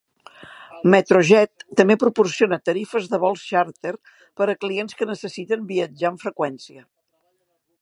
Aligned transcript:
Metrojet 0.93 1.65
també 1.81 1.97
proporciona 2.03 2.59
tarifes 2.69 3.05
de 3.11 3.19
vols 3.25 3.43
xàrter 3.51 3.93
per 4.41 4.49
a 4.53 4.57
clients 4.65 4.99
que 5.03 5.09
necessiten 5.11 5.69
viatjar 5.73 6.11
amb 6.13 6.25
freqüència. 6.25 6.87